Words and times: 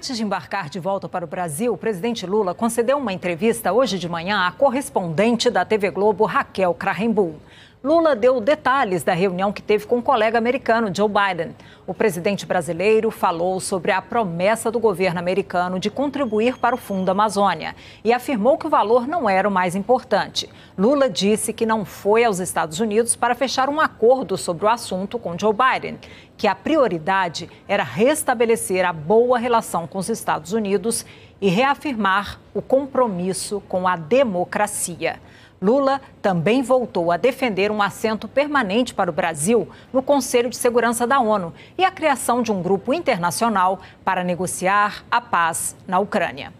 Antes 0.00 0.16
de 0.16 0.22
embarcar 0.22 0.70
de 0.70 0.80
volta 0.80 1.10
para 1.10 1.26
o 1.26 1.28
Brasil, 1.28 1.74
o 1.74 1.76
presidente 1.76 2.24
Lula 2.24 2.54
concedeu 2.54 2.96
uma 2.96 3.12
entrevista 3.12 3.70
hoje 3.70 3.98
de 3.98 4.08
manhã 4.08 4.46
à 4.46 4.50
correspondente 4.50 5.50
da 5.50 5.62
TV 5.62 5.90
Globo, 5.90 6.24
Raquel 6.24 6.72
Krahenbull. 6.72 7.38
Lula 7.82 8.14
deu 8.14 8.42
detalhes 8.42 9.02
da 9.02 9.14
reunião 9.14 9.54
que 9.54 9.62
teve 9.62 9.86
com 9.86 9.96
o 9.96 10.02
colega 10.02 10.36
americano 10.36 10.94
Joe 10.94 11.08
Biden. 11.08 11.56
O 11.86 11.94
presidente 11.94 12.44
brasileiro 12.44 13.10
falou 13.10 13.58
sobre 13.58 13.90
a 13.90 14.02
promessa 14.02 14.70
do 14.70 14.78
governo 14.78 15.18
americano 15.18 15.80
de 15.80 15.88
contribuir 15.88 16.58
para 16.58 16.74
o 16.74 16.78
Fundo 16.78 17.08
Amazônia 17.08 17.74
e 18.04 18.12
afirmou 18.12 18.58
que 18.58 18.66
o 18.66 18.70
valor 18.70 19.08
não 19.08 19.26
era 19.26 19.48
o 19.48 19.50
mais 19.50 19.74
importante. 19.74 20.46
Lula 20.76 21.08
disse 21.08 21.54
que 21.54 21.64
não 21.64 21.86
foi 21.86 22.22
aos 22.22 22.38
Estados 22.38 22.80
Unidos 22.80 23.16
para 23.16 23.34
fechar 23.34 23.70
um 23.70 23.80
acordo 23.80 24.36
sobre 24.36 24.66
o 24.66 24.68
assunto 24.68 25.18
com 25.18 25.38
Joe 25.38 25.54
Biden, 25.54 25.98
que 26.36 26.46
a 26.46 26.54
prioridade 26.54 27.48
era 27.66 27.82
restabelecer 27.82 28.84
a 28.84 28.92
boa 28.92 29.38
relação 29.38 29.86
com 29.86 29.96
os 29.96 30.10
Estados 30.10 30.52
Unidos 30.52 31.06
e 31.40 31.48
reafirmar 31.48 32.38
o 32.52 32.60
compromisso 32.60 33.62
com 33.70 33.88
a 33.88 33.96
democracia. 33.96 35.18
Lula 35.62 36.00
também 36.22 36.62
voltou 36.62 37.12
a 37.12 37.18
defender 37.18 37.70
um 37.70 37.82
assento 37.82 38.26
permanente 38.26 38.94
para 38.94 39.10
o 39.10 39.12
Brasil 39.12 39.68
no 39.92 40.02
Conselho 40.02 40.48
de 40.48 40.56
Segurança 40.56 41.06
da 41.06 41.20
ONU 41.20 41.52
e 41.76 41.84
a 41.84 41.90
criação 41.90 42.42
de 42.42 42.50
um 42.50 42.62
grupo 42.62 42.94
internacional 42.94 43.80
para 44.02 44.24
negociar 44.24 45.04
a 45.10 45.20
paz 45.20 45.76
na 45.86 45.98
Ucrânia. 45.98 46.50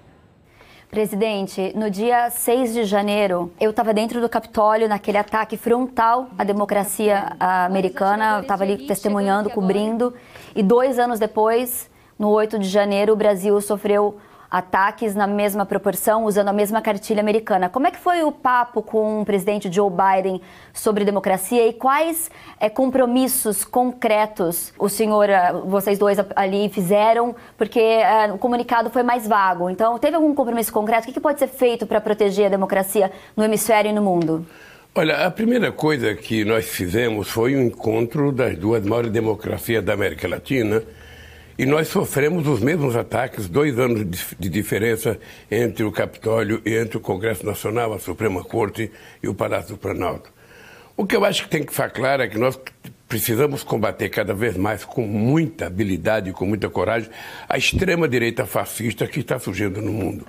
Presidente, 0.91 1.73
no 1.75 1.89
dia 1.89 2.29
6 2.31 2.75
de 2.75 2.85
janeiro, 2.85 3.51
eu 3.59 3.71
estava 3.71 3.95
dentro 3.95 4.21
do 4.21 4.29
Capitólio 4.29 4.89
naquele 4.89 5.17
ataque 5.17 5.57
frontal 5.57 6.29
à 6.37 6.43
democracia 6.43 7.37
americana. 7.39 8.39
Eu 8.39 8.41
estava 8.43 8.65
ali 8.65 8.87
testemunhando, 8.87 9.49
cobrindo. 9.51 10.13
E 10.55 10.65
dois 10.65 10.99
anos 10.99 11.21
depois, 11.21 11.89
no 12.19 12.29
8 12.31 12.59
de 12.59 12.69
janeiro, 12.69 13.13
o 13.13 13.17
Brasil 13.17 13.59
sofreu 13.61 14.19
ataques 14.51 15.15
na 15.15 15.27
mesma 15.27 15.65
proporção, 15.65 16.25
usando 16.25 16.49
a 16.49 16.53
mesma 16.53 16.83
cartilha 16.83 17.21
americana. 17.21 17.69
Como 17.69 17.87
é 17.87 17.91
que 17.91 17.99
foi 17.99 18.25
o 18.25 18.33
papo 18.33 18.83
com 18.83 19.21
o 19.21 19.25
presidente 19.25 19.73
Joe 19.73 19.91
Biden 19.91 20.41
sobre 20.73 21.05
democracia 21.05 21.69
e 21.69 21.73
quais 21.73 22.31
é, 22.59 22.69
compromissos 22.69 23.65
concretos 23.65 24.73
o 24.77 24.89
senhor, 24.89 25.31
eh, 25.31 25.53
vocês 25.67 25.99
dois 25.99 26.19
ali 26.35 26.69
fizeram? 26.69 27.37
Porque 27.57 27.79
é, 27.79 28.33
o 28.33 28.39
comunicado 28.39 28.91
foi 28.91 29.05
mais 29.05 29.29
vago. 29.29 29.71
Então, 29.71 29.99
teve 29.99 30.17
algum 30.17 30.35
compromisso 30.35 30.73
concreto? 30.73 31.09
O 31.09 31.13
que, 31.13 31.21
pode 31.21 31.39
ser 31.39 31.49
feito 31.49 31.87
para 31.87 32.01
proteger 32.01 32.47
a 32.47 32.49
democracia 32.49 33.13
no 33.37 33.45
hemisfério 33.45 33.91
e 33.91 33.93
no 33.93 34.03
mundo? 34.03 34.45
Olha, 34.93 35.27
a 35.27 35.31
primeira 35.31 35.71
coisa 35.71 36.15
que 36.15 36.45
nós 36.45 36.67
fizemos 36.69 37.31
foi 37.31 37.55
um 37.55 37.63
encontro 37.63 38.33
das 38.33 38.59
duas 38.59 38.85
maiores 38.85 39.13
democracias 39.13 39.85
da 39.85 39.93
América 39.93 40.27
Latina 40.27 40.83
e 41.61 41.67
nós 41.67 41.89
sofremos 41.89 42.47
os 42.47 42.61
mesmos 42.61 42.97
ataques, 42.97 43.47
dois 43.47 43.79
anos 43.79 44.07
de 44.39 44.49
diferença 44.49 45.19
entre 45.51 45.85
o 45.85 45.93
Capitólio 45.93 46.63
e 46.65 46.75
entre 46.75 46.97
o 46.97 47.01
Congresso 47.01 47.45
Nacional, 47.45 47.93
a 47.93 47.99
Suprema 47.99 48.43
Corte 48.43 48.91
e 49.23 49.29
o 49.29 49.35
Palácio 49.35 49.75
do 49.75 49.77
Planalto. 49.77 50.33
O 50.97 51.05
que 51.05 51.15
eu 51.15 51.23
acho 51.23 51.43
que 51.43 51.51
tem 51.51 51.63
que 51.63 51.71
ficar 51.71 51.91
claro 51.91 52.23
é 52.23 52.29
que 52.29 52.39
nós 52.39 52.59
precisamos 53.07 53.63
combater 53.63 54.09
cada 54.09 54.33
vez 54.33 54.57
mais, 54.57 54.87
com 54.87 55.03
muita 55.03 55.67
habilidade 55.67 56.31
e 56.31 56.33
com 56.33 56.47
muita 56.47 56.71
coragem, 56.71 57.11
a 57.47 57.59
extrema-direita 57.59 58.47
fascista 58.47 59.07
que 59.07 59.21
está 59.21 59.39
surgindo 59.39 59.83
no 59.83 59.93
mundo. 59.93 60.25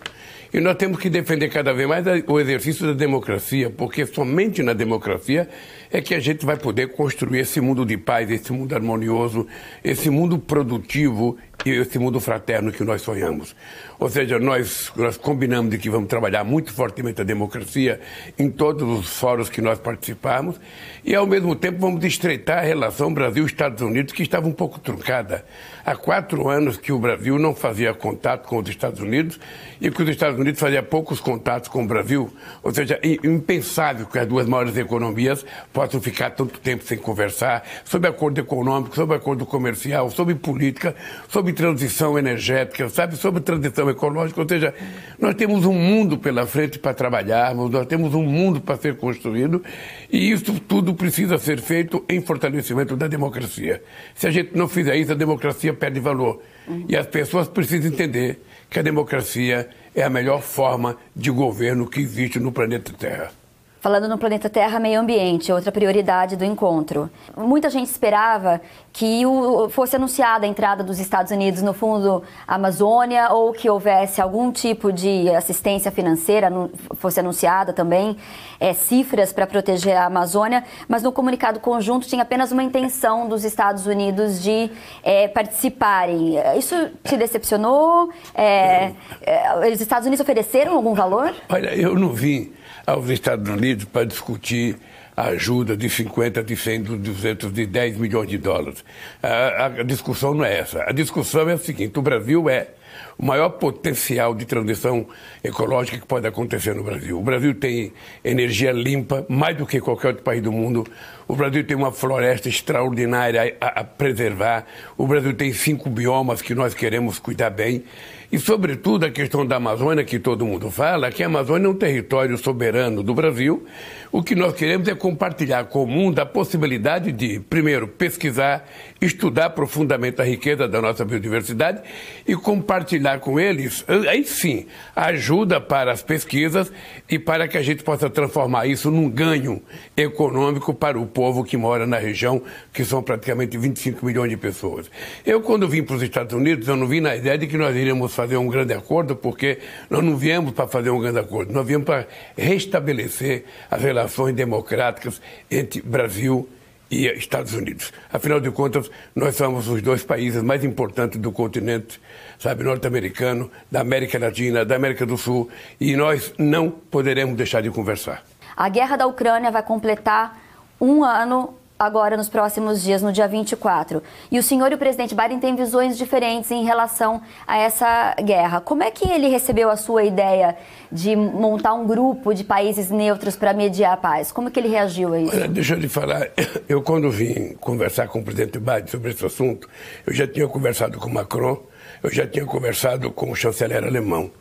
E 0.54 0.60
nós 0.60 0.76
temos 0.76 1.00
que 1.00 1.10
defender 1.10 1.48
cada 1.48 1.74
vez 1.74 1.88
mais 1.88 2.06
o 2.28 2.40
exercício 2.42 2.88
da 2.88 2.94
democracia, 2.94 3.70
porque 3.70 4.06
somente 4.06 4.62
na 4.62 4.74
democracia 4.74 5.48
é 5.92 6.02
que 6.02 6.14
a 6.16 6.20
gente 6.20 6.46
vai 6.46 6.58
poder 6.58 6.90
construir 6.94 7.40
esse 7.40 7.60
mundo 7.60 7.86
de 7.86 7.98
paz, 7.98 8.30
esse 8.32 8.52
mundo 8.54 8.74
harmonioso, 8.74 9.46
esse 9.84 10.10
mundo 10.10 10.40
produtivo 10.40 11.38
e 11.66 11.70
esse 11.70 12.00
mundo 12.00 12.20
fraterno 12.20 12.72
que 12.72 12.84
nós 12.84 13.02
sonhamos. 13.02 13.56
Ou 14.00 14.10
seja, 14.10 14.40
nós, 14.40 14.92
nós 14.96 15.16
combinamos 15.16 15.70
de 15.70 15.78
que 15.78 15.90
vamos 15.90 16.10
trabalhar 16.10 16.44
muito 16.44 16.74
fortemente 16.74 17.22
a 17.22 17.24
democracia 17.24 18.00
em 18.38 18.50
todos 18.50 19.00
os 19.00 19.16
fóruns 19.18 19.50
que 19.50 19.62
nós 19.62 19.78
participarmos 19.80 20.60
e, 21.06 21.14
ao 21.14 21.28
mesmo 21.28 21.56
tempo, 21.56 21.80
vamos 21.80 22.04
estreitar 22.04 22.60
a 22.60 22.62
relação 22.62 23.14
Brasil-Estados 23.14 23.82
Unidos, 23.82 24.14
que 24.14 24.24
estava 24.24 24.48
um 24.48 24.52
pouco 24.52 24.80
truncada. 24.80 25.46
Há 25.86 25.96
quatro 25.96 26.50
anos 26.50 26.78
que 26.78 26.92
o 26.92 27.00
Brasil 27.00 27.38
não 27.38 27.54
fazia 27.54 27.94
contato 27.94 28.48
com 28.48 28.58
os 28.58 28.68
Estados 28.68 29.00
Unidos 29.00 29.40
e 29.80 29.90
que 29.92 30.02
os 30.02 30.10
Estados 30.10 30.40
Unidos 30.40 30.60
faziam 30.60 30.84
poucos 30.84 31.20
contatos 31.20 31.70
com 31.70 31.84
o 31.84 31.88
Brasil. 31.88 32.32
Ou 32.64 32.74
seja, 32.74 33.00
impensável 33.24 34.06
que 34.06 34.18
as 34.18 34.28
duas 34.28 34.48
maiores 34.48 34.78
economias 34.78 35.46
possam 35.72 36.02
ficar 36.02 36.32
tanto 36.32 36.60
tempo 36.60 36.84
sem 36.84 36.98
conversar 36.98 37.64
sobre 37.84 38.10
acordo 38.10 38.40
econômico, 38.40 38.96
sobre 38.96 39.16
acordo 39.16 39.46
comercial, 39.46 40.10
sobre 40.10 40.36
política, 40.36 40.96
sobre 41.28 41.51
sobre 41.52 41.54
transição 41.54 42.18
energética, 42.18 42.90
sabe, 42.90 43.16
sobre 43.16 43.42
transição 43.42 43.90
ecológica. 43.90 44.42
Ou 44.42 44.48
seja, 44.48 44.74
nós 45.20 45.36
temos 45.36 45.66
um 45.66 45.74
mundo 45.74 46.18
pela 46.18 46.46
frente 46.46 46.80
para 46.80 46.94
trabalharmos, 46.94 47.70
nós 47.70 47.86
temos 47.86 48.14
um 48.14 48.24
mundo 48.24 48.62
para 48.62 48.78
ser 48.78 48.96
construído 48.98 49.64
e 50.12 50.32
isso 50.32 50.60
tudo 50.60 50.94
precisa 50.94 51.38
ser 51.38 51.60
feito 51.60 52.04
em 52.10 52.22
fortalecimento 52.22 52.96
da 52.96 53.08
democracia. 53.08 53.84
Se 54.16 54.28
a 54.28 54.32
gente 54.32 54.56
não 54.56 54.68
fizer 54.68 54.96
isso, 54.96 55.12
a 55.12 55.16
democracia 55.16 55.74
perde 55.74 56.00
valor. 56.00 56.42
E 56.88 56.96
as 56.96 57.08
pessoas 57.08 57.48
precisam 57.48 57.92
entender 57.92 58.40
que 58.70 58.80
a 58.80 58.82
democracia 58.82 59.68
é 59.94 60.04
a 60.04 60.10
melhor 60.10 60.42
forma 60.42 60.98
de 61.16 61.30
governo 61.30 61.88
que 61.88 62.00
existe 62.00 62.40
no 62.40 62.52
planeta 62.52 62.94
Terra. 62.94 63.41
Falando 63.82 64.08
no 64.08 64.16
planeta 64.16 64.48
Terra, 64.48 64.80
meio 64.80 65.00
ambiente, 65.00 65.52
outra 65.52 65.72
prioridade 65.72 66.36
do 66.36 66.46
encontro. 66.46 67.10
Muita 67.36 67.68
gente 67.68 67.88
esperava 67.88 68.62
que 68.94 69.24
fosse 69.72 69.96
anunciada 69.96 70.46
a 70.46 70.48
entrada 70.48 70.84
dos 70.84 71.00
Estados 71.00 71.32
Unidos 71.32 71.64
no 71.64 71.74
Fundo 71.74 72.22
Amazônia 72.48 73.32
ou 73.32 73.52
que 73.52 73.68
houvesse 73.68 74.22
algum 74.22 74.52
tipo 74.52 74.94
de 74.94 75.28
assistência 75.32 75.92
financeira, 75.92 76.52
fosse 76.94 77.22
anunciada 77.22 77.74
também, 77.74 78.18
é, 78.60 78.72
cifras 78.72 79.34
para 79.34 79.48
proteger 79.48 79.98
a 79.98 80.06
Amazônia, 80.06 80.64
mas 80.88 81.02
no 81.02 81.12
comunicado 81.12 81.60
conjunto 81.60 82.06
tinha 82.06 82.22
apenas 82.22 82.52
uma 82.52 82.62
intenção 82.62 83.28
dos 83.28 83.44
Estados 83.44 83.88
Unidos 83.88 84.44
de 84.44 84.70
é, 85.02 85.28
participarem. 85.28 86.36
Isso 86.56 86.76
te 87.04 87.18
decepcionou? 87.18 88.12
É, 88.36 88.92
é 89.24 89.72
os 89.74 89.82
Estados 89.82 90.06
Unidos 90.06 90.22
ofereceram 90.22 90.76
algum 90.76 90.94
valor? 90.94 91.34
Olha, 91.50 91.76
eu 91.76 91.96
não 91.96 92.10
vim 92.10 92.61
aos 92.86 93.10
Estados 93.10 93.50
Unidos 93.50 93.86
para 93.86 94.06
discutir 94.06 94.78
a 95.16 95.28
ajuda 95.28 95.76
de 95.76 95.90
50, 95.90 96.44
de 96.44 96.56
100, 96.56 96.84
de 96.84 96.98
200, 96.98 97.54
de 97.54 97.66
10 97.66 97.98
milhões 97.98 98.28
de 98.28 98.38
dólares. 98.38 98.84
A, 99.22 99.66
a 99.66 99.84
discussão 99.84 100.34
não 100.34 100.46
é 100.46 100.60
essa. 100.60 100.84
A 100.84 100.92
discussão 100.92 101.50
é 101.50 101.54
a 101.54 101.58
seguinte: 101.58 101.98
o 102.00 102.02
Brasil 102.02 102.50
é 102.50 102.70
o 103.18 103.26
maior 103.26 103.50
potencial 103.50 104.34
de 104.34 104.46
transição 104.46 105.06
ecológica 105.44 105.98
que 105.98 106.06
pode 106.06 106.28
acontecer 106.28 106.74
no 106.76 106.84
Brasil. 106.84 107.20
O 107.20 107.22
Brasil 107.22 107.54
tem 107.54 107.94
energia 108.24 108.72
limpa, 108.72 109.26
mais 109.30 109.56
do 109.56 109.66
que 109.66 109.80
qualquer 109.80 110.10
outro 110.10 110.24
país 110.24 110.42
do 110.42 110.52
mundo. 110.52 110.86
O 111.32 111.36
Brasil 111.38 111.64
tem 111.64 111.78
uma 111.78 111.94
floresta 111.94 112.50
extraordinária 112.50 113.56
a, 113.62 113.80
a 113.80 113.84
preservar. 113.86 114.66
O 114.98 115.08
Brasil 115.08 115.34
tem 115.34 115.54
cinco 115.54 115.90
biomas 115.90 116.42
que 116.42 116.54
nós 116.54 116.74
queremos 116.74 117.20
cuidar 117.20 117.52
bem. 117.52 117.86
E, 118.30 118.38
sobretudo, 118.38 119.06
a 119.06 119.12
questão 119.12 119.46
da 119.46 119.56
Amazônia, 119.56 120.04
que 120.04 120.20
todo 120.20 120.46
mundo 120.46 120.70
fala, 120.72 121.12
que 121.12 121.22
a 121.22 121.28
Amazônia 121.28 121.68
é 121.68 121.70
um 121.70 121.76
território 121.76 122.38
soberano 122.38 123.02
do 123.04 123.14
Brasil. 123.14 123.66
O 124.10 124.24
que 124.24 124.36
nós 124.36 124.54
queremos 124.54 124.88
é 124.88 124.96
compartilhar 124.96 125.66
com 125.66 125.84
o 125.84 125.88
mundo 125.88 126.20
a 126.20 126.26
possibilidade 126.26 127.12
de, 127.12 127.40
primeiro, 127.42 127.88
pesquisar, 127.88 128.66
estudar 129.02 129.52
profundamente 129.52 130.22
a 130.22 130.26
riqueza 130.26 130.66
da 130.66 130.82
nossa 130.82 131.04
biodiversidade 131.04 131.82
e 132.26 132.36
compartilhar 132.36 133.20
com 133.20 133.38
eles, 133.38 133.86
aí 134.10 134.24
sim, 134.24 134.66
ajuda 134.96 135.60
para 135.60 135.92
as 135.92 136.02
pesquisas 136.02 136.72
e 137.10 137.20
para 137.20 137.48
que 137.50 137.58
a 137.58 137.62
gente 137.62 137.84
possa 137.84 138.10
transformar 138.10 138.66
isso 138.66 138.90
num 138.90 139.10
ganho 139.10 139.62
econômico 139.96 140.74
para 140.74 141.00
o 141.00 141.06
povo 141.06 141.21
que 141.46 141.58
mora 141.58 141.86
na 141.86 141.98
região, 141.98 142.42
que 142.74 142.84
são 142.84 143.02
praticamente 143.02 143.58
25 143.58 144.06
milhões 144.06 144.30
de 144.30 144.38
pessoas. 144.38 144.90
Eu, 145.26 145.42
quando 145.42 145.68
vim 145.68 145.84
para 145.84 145.96
os 145.96 146.02
Estados 146.02 146.34
Unidos, 146.34 146.68
eu 146.68 146.76
não 146.76 146.88
vim 146.88 147.00
na 147.00 147.16
ideia 147.16 147.38
de 147.38 147.48
que 147.48 147.58
nós 147.58 147.76
iríamos 147.76 148.14
fazer 148.14 148.38
um 148.38 148.48
grande 148.48 148.74
acordo, 148.74 149.16
porque 149.16 149.60
nós 149.90 150.04
não 150.04 150.18
viemos 150.18 150.52
para 150.54 150.68
fazer 150.68 150.90
um 150.90 151.00
grande 151.00 151.20
acordo, 151.20 151.54
nós 151.54 151.66
viemos 151.66 151.86
para 151.86 152.08
restabelecer 152.38 153.46
as 153.70 153.82
relações 153.82 154.34
democráticas 154.36 155.22
entre 155.50 155.82
Brasil 155.82 156.48
e 156.92 157.08
Estados 157.08 157.54
Unidos. 157.54 157.94
Afinal 158.12 158.42
de 158.42 158.52
contas, 158.52 158.92
nós 159.16 159.36
somos 159.36 159.68
os 159.70 159.82
dois 159.82 160.04
países 160.04 160.44
mais 160.44 160.64
importantes 160.64 161.20
do 161.20 161.32
continente, 161.32 162.02
sabe, 162.38 162.64
norte-americano, 162.64 163.50
da 163.72 163.80
América 163.80 164.20
Latina, 164.20 164.66
da 164.66 164.76
América 164.76 165.06
do 165.06 165.18
Sul, 165.18 165.50
e 165.80 165.96
nós 165.96 166.34
não 166.38 166.70
poderemos 166.70 167.38
deixar 167.38 167.62
de 167.62 167.72
conversar. 167.72 168.24
A 168.58 168.68
guerra 168.68 168.98
da 168.98 169.08
Ucrânia 169.08 169.50
vai 169.50 169.64
completar 169.64 170.38
um 170.82 171.04
ano 171.04 171.54
agora 171.80 172.18
nos 172.18 172.30
próximos 172.30 172.84
dias, 172.84 173.02
no 173.02 173.12
dia 173.14 173.28
24. 173.28 174.04
E 174.32 174.38
o 174.38 174.44
senhor 174.44 174.72
e 174.72 174.76
o 174.76 174.78
presidente 174.78 175.16
Biden 175.16 175.40
têm 175.40 175.56
visões 175.56 175.98
diferentes 175.98 176.52
em 176.52 176.64
relação 176.64 177.22
a 177.48 177.58
essa 177.58 178.16
guerra. 178.24 178.60
Como 178.60 178.84
é 178.84 178.92
que 178.92 179.10
ele 179.10 179.30
recebeu 179.30 179.70
a 179.70 179.78
sua 179.78 180.04
ideia 180.04 180.56
de 180.92 181.16
montar 181.16 181.74
um 181.74 181.88
grupo 181.88 182.34
de 182.34 182.44
países 182.44 182.92
neutros 182.92 183.36
para 183.36 183.54
mediar 183.54 183.94
a 183.94 183.98
paz? 183.98 184.32
Como 184.32 184.48
é 184.48 184.52
que 184.52 184.60
ele 184.60 184.68
reagiu 184.68 185.14
a 185.14 185.20
isso? 185.22 185.36
Olha, 185.36 185.48
deixa 185.48 185.74
eu 185.74 185.80
lhe 185.80 185.88
falar. 185.88 186.30
Eu, 186.68 186.82
quando 186.82 187.10
vim 187.10 187.54
conversar 187.60 188.08
com 188.08 188.20
o 188.20 188.24
presidente 188.24 188.60
Biden 188.60 188.88
sobre 188.88 189.12
esse 189.12 189.26
assunto, 189.26 189.68
eu 190.06 190.14
já 190.14 190.28
tinha 190.28 190.48
conversado 190.48 191.00
com 191.00 191.10
Macron 191.10 191.72
eu 192.04 192.12
já 192.12 192.26
tinha 192.26 192.46
conversado 192.46 193.12
com 193.12 193.32
o 193.32 193.36
chanceler 193.36 193.84
alemão. 193.84 194.32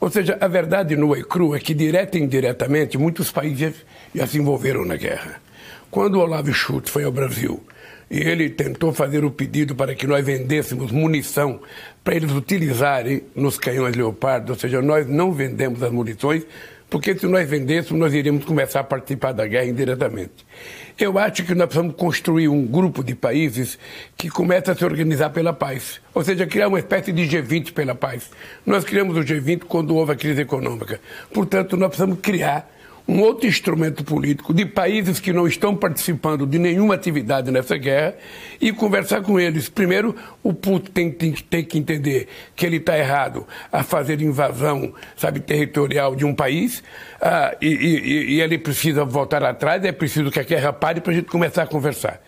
Ou 0.00 0.10
seja, 0.10 0.36
a 0.40 0.48
verdade 0.48 0.96
nua 0.96 1.18
e 1.18 1.24
crua 1.24 1.56
é 1.56 1.60
que, 1.60 1.72
direta 1.72 2.18
e 2.18 2.22
indiretamente, 2.22 2.98
muitos 2.98 3.30
países 3.30 3.74
já 4.14 4.26
se 4.26 4.38
envolveram 4.38 4.84
na 4.84 4.96
guerra. 4.96 5.40
Quando 5.94 6.18
Olavo 6.18 6.52
Schultz 6.52 6.90
foi 6.90 7.04
ao 7.04 7.12
Brasil 7.12 7.62
e 8.10 8.18
ele 8.18 8.50
tentou 8.50 8.92
fazer 8.92 9.24
o 9.24 9.30
pedido 9.30 9.76
para 9.76 9.94
que 9.94 10.08
nós 10.08 10.26
vendêssemos 10.26 10.90
munição 10.90 11.60
para 12.02 12.16
eles 12.16 12.32
utilizarem 12.32 13.22
nos 13.32 13.58
canhões 13.58 13.94
Leopardo, 13.94 14.54
ou 14.54 14.58
seja, 14.58 14.82
nós 14.82 15.06
não 15.06 15.30
vendemos 15.30 15.80
as 15.84 15.92
munições, 15.92 16.44
porque 16.90 17.16
se 17.16 17.28
nós 17.28 17.48
vendêssemos, 17.48 18.00
nós 18.00 18.12
iríamos 18.12 18.44
começar 18.44 18.80
a 18.80 18.84
participar 18.84 19.30
da 19.30 19.46
guerra 19.46 19.66
indiretamente. 19.66 20.44
Eu 20.98 21.16
acho 21.16 21.44
que 21.44 21.54
nós 21.54 21.66
precisamos 21.66 21.94
construir 21.94 22.48
um 22.48 22.66
grupo 22.66 23.04
de 23.04 23.14
países 23.14 23.78
que 24.16 24.28
comece 24.28 24.72
a 24.72 24.74
se 24.74 24.84
organizar 24.84 25.30
pela 25.30 25.52
paz. 25.52 26.00
Ou 26.12 26.24
seja, 26.24 26.44
criar 26.44 26.66
uma 26.66 26.80
espécie 26.80 27.12
de 27.12 27.22
G20 27.22 27.72
pela 27.72 27.94
paz. 27.94 28.30
Nós 28.66 28.82
criamos 28.82 29.16
o 29.16 29.20
G20 29.20 29.60
quando 29.68 29.94
houve 29.94 30.10
a 30.10 30.16
crise 30.16 30.40
econômica. 30.40 31.00
Portanto, 31.32 31.76
nós 31.76 31.86
precisamos 31.90 32.18
criar 32.20 32.68
um 33.06 33.20
outro 33.20 33.46
instrumento 33.46 34.02
político 34.02 34.54
de 34.54 34.64
países 34.64 35.20
que 35.20 35.32
não 35.32 35.46
estão 35.46 35.76
participando 35.76 36.46
de 36.46 36.58
nenhuma 36.58 36.94
atividade 36.94 37.50
nessa 37.50 37.76
guerra 37.76 38.14
e 38.60 38.72
conversar 38.72 39.20
com 39.20 39.38
eles. 39.38 39.68
Primeiro, 39.68 40.16
o 40.42 40.54
Putin 40.54 40.90
tem, 40.90 41.10
tem, 41.10 41.32
tem 41.32 41.64
que 41.64 41.78
entender 41.78 42.28
que 42.56 42.64
ele 42.64 42.76
está 42.76 42.98
errado 42.98 43.46
a 43.70 43.82
fazer 43.82 44.22
invasão, 44.22 44.94
sabe, 45.16 45.40
territorial 45.40 46.16
de 46.16 46.24
um 46.24 46.34
país 46.34 46.82
ah, 47.20 47.54
e, 47.60 47.68
e, 47.68 48.34
e 48.34 48.40
ele 48.40 48.58
precisa 48.58 49.04
voltar 49.04 49.44
atrás, 49.44 49.84
é 49.84 49.92
preciso 49.92 50.30
que 50.30 50.40
a 50.40 50.44
guerra 50.44 50.72
pare 50.72 51.00
para 51.00 51.12
a 51.12 51.14
gente 51.14 51.26
começar 51.26 51.64
a 51.64 51.66
conversar. 51.66 52.20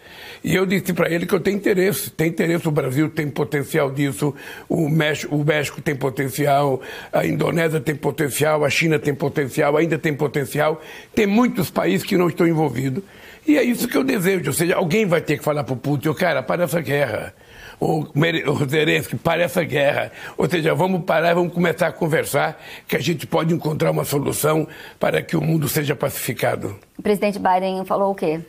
E 0.46 0.54
eu 0.54 0.64
disse 0.64 0.92
para 0.92 1.10
ele 1.10 1.26
que 1.26 1.34
eu 1.34 1.40
tenho 1.40 1.56
interesse, 1.56 2.08
tem 2.08 2.28
interesse, 2.28 2.68
o 2.68 2.70
Brasil 2.70 3.10
tem 3.10 3.28
potencial 3.28 3.90
disso, 3.90 4.32
o 4.68 4.88
México, 4.88 5.34
o 5.34 5.44
México 5.44 5.82
tem 5.82 5.96
potencial, 5.96 6.80
a 7.12 7.26
Indonésia 7.26 7.80
tem 7.80 7.96
potencial, 7.96 8.64
a 8.64 8.70
China 8.70 8.96
tem 8.96 9.12
potencial, 9.12 9.76
ainda 9.76 9.98
tem 9.98 10.14
potencial, 10.14 10.80
tem 11.12 11.26
muitos 11.26 11.68
países 11.68 12.06
que 12.06 12.16
não 12.16 12.28
estão 12.28 12.46
envolvidos. 12.46 13.02
E 13.44 13.58
é 13.58 13.62
isso 13.64 13.88
que 13.88 13.96
eu 13.96 14.04
desejo, 14.04 14.46
ou 14.46 14.52
seja, 14.52 14.76
alguém 14.76 15.04
vai 15.04 15.20
ter 15.20 15.36
que 15.36 15.42
falar 15.42 15.64
para 15.64 15.74
o 15.74 15.76
Putin, 15.76 16.14
cara, 16.14 16.44
para 16.44 16.62
essa 16.62 16.80
guerra. 16.80 17.34
O, 17.80 18.06
Zelensky, 18.70 19.16
para 19.16 19.42
essa 19.42 19.64
guerra. 19.64 20.12
Ou 20.38 20.48
seja, 20.48 20.74
vamos 20.76 21.04
parar, 21.04 21.34
vamos 21.34 21.52
começar 21.52 21.88
a 21.88 21.92
conversar, 21.92 22.62
que 22.86 22.94
a 22.94 23.00
gente 23.00 23.26
pode 23.26 23.52
encontrar 23.52 23.90
uma 23.90 24.04
solução 24.04 24.68
para 24.98 25.20
que 25.22 25.36
o 25.36 25.40
mundo 25.40 25.68
seja 25.68 25.96
pacificado. 25.96 26.76
O 26.96 27.02
presidente 27.02 27.38
Biden 27.38 27.84
falou 27.84 28.12
o 28.12 28.14
quê? 28.14 28.40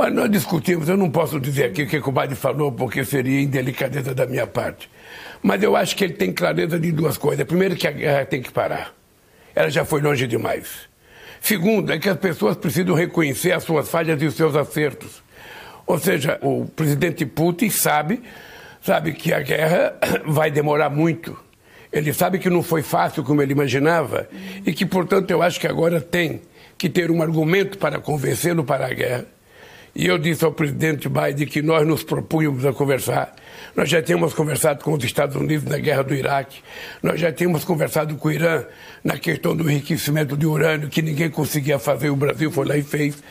Olha, 0.00 0.14
nós 0.14 0.30
discutimos, 0.30 0.88
eu 0.88 0.96
não 0.96 1.10
posso 1.10 1.38
dizer 1.38 1.64
aqui 1.64 1.82
o 1.82 1.86
que 1.86 1.98
o 1.98 2.10
Biden 2.10 2.34
falou, 2.34 2.72
porque 2.72 3.04
seria 3.04 3.38
indelicadeza 3.38 4.14
da 4.14 4.24
minha 4.24 4.46
parte. 4.46 4.90
Mas 5.42 5.62
eu 5.62 5.76
acho 5.76 5.94
que 5.94 6.02
ele 6.02 6.14
tem 6.14 6.32
clareza 6.32 6.80
de 6.80 6.90
duas 6.90 7.18
coisas. 7.18 7.44
Primeiro, 7.46 7.76
que 7.76 7.86
a 7.86 7.90
guerra 7.90 8.24
tem 8.24 8.40
que 8.40 8.50
parar. 8.50 8.94
Ela 9.54 9.68
já 9.68 9.84
foi 9.84 10.00
longe 10.00 10.26
demais. 10.26 10.88
Segundo, 11.42 11.92
é 11.92 11.98
que 11.98 12.08
as 12.08 12.16
pessoas 12.16 12.56
precisam 12.56 12.94
reconhecer 12.94 13.52
as 13.52 13.62
suas 13.62 13.90
falhas 13.90 14.22
e 14.22 14.24
os 14.24 14.34
seus 14.34 14.56
acertos. 14.56 15.22
Ou 15.86 15.98
seja, 15.98 16.38
o 16.40 16.64
presidente 16.64 17.26
Putin 17.26 17.68
sabe, 17.68 18.22
sabe 18.80 19.12
que 19.12 19.34
a 19.34 19.40
guerra 19.40 19.98
vai 20.24 20.50
demorar 20.50 20.88
muito. 20.88 21.38
Ele 21.92 22.14
sabe 22.14 22.38
que 22.38 22.48
não 22.48 22.62
foi 22.62 22.80
fácil 22.80 23.22
como 23.22 23.42
ele 23.42 23.52
imaginava 23.52 24.26
e 24.64 24.72
que, 24.72 24.86
portanto, 24.86 25.30
eu 25.30 25.42
acho 25.42 25.60
que 25.60 25.66
agora 25.66 26.00
tem 26.00 26.40
que 26.78 26.88
ter 26.88 27.10
um 27.10 27.20
argumento 27.20 27.76
para 27.76 28.00
convencê-lo 28.00 28.64
para 28.64 28.86
a 28.86 28.94
guerra 28.94 29.26
e 29.94 30.06
eu 30.06 30.18
disse 30.18 30.44
ao 30.44 30.52
presidente 30.52 31.08
Biden 31.08 31.46
que 31.46 31.62
nós 31.62 31.86
nos 31.86 32.02
propunhamos 32.02 32.64
a 32.64 32.72
conversar. 32.72 33.34
Nós 33.74 33.88
já 33.88 34.00
tínhamos 34.00 34.34
conversado 34.34 34.84
com 34.84 34.92
os 34.92 35.04
Estados 35.04 35.36
Unidos 35.36 35.64
na 35.64 35.78
guerra 35.78 36.02
do 36.02 36.14
Iraque. 36.14 36.60
Nós 37.02 37.20
já 37.20 37.32
tínhamos 37.32 37.64
conversado 37.64 38.14
com 38.16 38.28
o 38.28 38.32
Irã 38.32 38.64
na 39.02 39.18
questão 39.18 39.56
do 39.56 39.68
enriquecimento 39.70 40.36
de 40.36 40.46
urânio, 40.46 40.88
que 40.88 41.02
ninguém 41.02 41.30
conseguia 41.30 41.78
fazer, 41.78 42.10
o 42.10 42.16
Brasil 42.16 42.50
foi 42.50 42.66
lá 42.66 42.76
e 42.76 42.82
fez. 42.82 43.22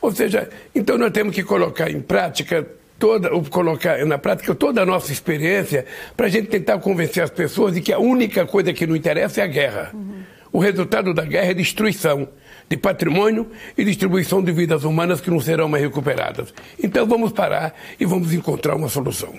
Ou 0.00 0.12
seja, 0.12 0.48
então 0.74 0.98
nós 0.98 1.10
temos 1.10 1.34
que 1.34 1.42
colocar 1.42 1.90
em 1.90 2.00
prática 2.00 2.66
toda, 2.98 3.28
colocar 3.50 4.04
na 4.04 4.18
prática 4.18 4.54
toda 4.54 4.82
a 4.82 4.86
nossa 4.86 5.10
experiência 5.12 5.84
para 6.16 6.26
a 6.26 6.28
gente 6.28 6.48
tentar 6.48 6.78
convencer 6.78 7.22
as 7.22 7.30
pessoas 7.30 7.74
de 7.74 7.80
que 7.80 7.92
a 7.92 7.98
única 7.98 8.46
coisa 8.46 8.72
que 8.72 8.86
não 8.86 8.94
interessa 8.94 9.40
é 9.40 9.44
a 9.44 9.48
guerra. 9.48 9.90
Uhum. 9.94 10.22
O 10.52 10.58
resultado 10.58 11.12
da 11.12 11.24
guerra 11.24 11.50
é 11.50 11.54
destruição 11.54 12.28
de 12.68 12.76
patrimônio 12.76 13.50
e 13.76 13.84
distribuição 13.84 14.42
de 14.42 14.52
vidas 14.52 14.84
humanas 14.84 15.20
que 15.20 15.30
não 15.30 15.40
serão 15.40 15.68
mais 15.68 15.82
recuperadas. 15.82 16.52
Então 16.82 17.06
vamos 17.06 17.32
parar 17.32 17.74
e 17.98 18.04
vamos 18.04 18.32
encontrar 18.32 18.76
uma 18.76 18.88
solução. 18.88 19.32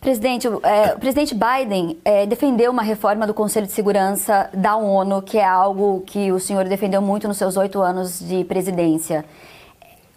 Presidente, 0.00 0.46
é, 0.46 0.94
o 0.94 1.00
presidente 1.00 1.34
Biden 1.34 1.98
é, 2.04 2.26
defendeu 2.26 2.70
uma 2.70 2.82
reforma 2.82 3.26
do 3.26 3.34
Conselho 3.34 3.66
de 3.66 3.72
Segurança 3.72 4.48
da 4.54 4.76
ONU, 4.76 5.22
que 5.22 5.38
é 5.38 5.44
algo 5.44 6.02
que 6.06 6.30
o 6.30 6.38
senhor 6.38 6.64
defendeu 6.68 7.02
muito 7.02 7.26
nos 7.26 7.36
seus 7.36 7.56
oito 7.56 7.80
anos 7.80 8.20
de 8.20 8.44
presidência. 8.44 9.24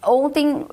Ontem 0.06 0.64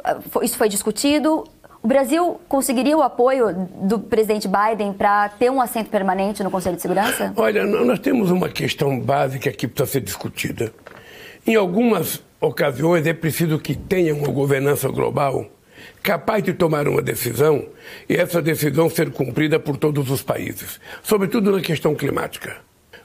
isso 0.44 0.58
foi 0.58 0.70
discutido. 0.70 1.46
O 1.82 1.88
Brasil 1.88 2.40
conseguiria 2.48 2.98
o 2.98 3.02
apoio 3.02 3.54
do 3.82 3.98
presidente 4.00 4.48
Biden 4.48 4.94
para 4.94 5.30
ter 5.30 5.50
um 5.50 5.62
assento 5.62 5.90
permanente 5.90 6.44
no 6.44 6.52
Conselho 6.52 6.76
de 6.76 6.82
Segurança? 6.82 7.34
Olha, 7.36 7.66
nós 7.66 8.00
temos 8.00 8.30
uma 8.30 8.50
questão 8.50 9.00
básica 9.00 9.52
que 9.52 9.68
precisa 9.68 9.94
ser 9.94 10.02
discutida. 10.02 10.72
Em 11.48 11.56
algumas 11.56 12.22
ocasiões 12.42 13.08
é 13.08 13.14
preciso 13.14 13.58
que 13.58 13.74
tenha 13.74 14.14
uma 14.14 14.28
governança 14.28 14.90
global 14.90 15.50
capaz 16.04 16.44
de 16.44 16.52
tomar 16.52 16.90
uma 16.90 17.02
decisão 17.02 17.66
e 18.10 18.16
essa 18.18 18.42
decisão 18.42 18.90
ser 18.90 19.12
cumprida 19.12 19.58
por 19.58 19.78
todos 19.78 20.12
os 20.12 20.22
países, 20.22 20.78
sobretudo 21.02 21.50
na 21.54 21.62
questão 21.62 21.96
climática. 21.96 22.58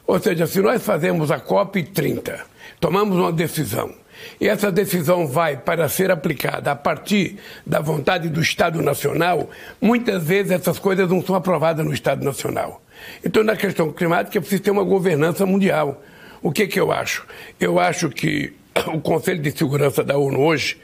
Ou 0.05 0.19
seja, 0.19 0.45
se 0.49 0.61
nós 0.61 0.85
fazemos 0.85 1.31
a 1.31 1.39
COP30, 1.39 2.41
tomamos 2.81 3.17
uma 3.17 3.33
decisão 3.33 3.95
e 4.41 4.49
essa 4.49 4.73
decisão 4.73 5.25
vai 5.25 5.57
para 5.57 5.89
ser 5.89 6.11
aplicada 6.11 6.73
a 6.73 6.77
partir 6.77 7.39
da 7.65 7.81
vontade 7.81 8.29
do 8.29 8.41
Estado 8.41 8.83
Nacional, 8.83 9.51
muitas 9.81 10.25
vezes 10.25 10.51
essas 10.51 10.81
coisas 10.81 11.09
não 11.09 11.23
são 11.23 11.37
aprovadas 11.37 11.87
no 11.87 11.95
Estado 11.95 12.25
Nacional. 12.25 12.83
Então, 13.25 13.45
na 13.45 13.55
questão 13.55 13.93
climática, 13.93 14.41
preciso 14.41 14.63
ter 14.63 14.73
uma 14.73 14.83
governança 14.83 15.47
mundial. 15.47 16.03
O 16.43 16.51
que, 16.51 16.67
que 16.67 16.81
eu 16.81 16.91
acho? 16.91 17.25
Eu 17.61 17.79
acho 17.79 18.11
que 18.11 18.53
o 18.93 19.01
Conselho 19.01 19.41
de 19.41 19.57
Segurança 19.57 20.03
da 20.03 20.19
ONU 20.19 20.41
hoje, 20.41 20.77